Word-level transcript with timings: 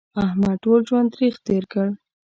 احمد 0.25 0.55
ټول 0.63 0.79
ژوند 0.87 1.07
تریخ 1.15 1.35
تېر 1.47 1.63
کړ. 1.71 1.87